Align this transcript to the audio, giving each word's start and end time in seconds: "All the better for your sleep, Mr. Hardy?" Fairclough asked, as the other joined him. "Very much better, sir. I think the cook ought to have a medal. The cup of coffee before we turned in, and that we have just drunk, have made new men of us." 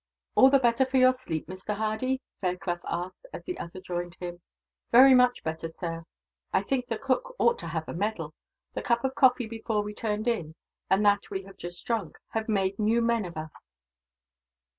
"All 0.33 0.49
the 0.49 0.57
better 0.57 0.83
for 0.83 0.97
your 0.97 1.11
sleep, 1.13 1.45
Mr. 1.45 1.75
Hardy?" 1.75 2.21
Fairclough 2.41 2.79
asked, 2.87 3.27
as 3.31 3.43
the 3.43 3.59
other 3.59 3.79
joined 3.79 4.15
him. 4.19 4.41
"Very 4.91 5.13
much 5.13 5.43
better, 5.43 5.67
sir. 5.67 6.05
I 6.51 6.63
think 6.63 6.87
the 6.87 6.97
cook 6.97 7.35
ought 7.37 7.59
to 7.59 7.67
have 7.67 7.87
a 7.87 7.93
medal. 7.93 8.33
The 8.73 8.81
cup 8.81 9.03
of 9.03 9.13
coffee 9.13 9.47
before 9.47 9.83
we 9.83 9.93
turned 9.93 10.27
in, 10.27 10.55
and 10.89 11.05
that 11.05 11.29
we 11.29 11.43
have 11.43 11.57
just 11.57 11.85
drunk, 11.85 12.17
have 12.29 12.49
made 12.49 12.79
new 12.79 12.99
men 13.03 13.25
of 13.25 13.37
us." 13.37 13.67